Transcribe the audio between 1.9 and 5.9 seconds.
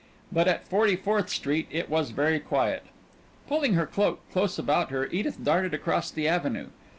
very quiet. Pulling her cloak close about her Edith darted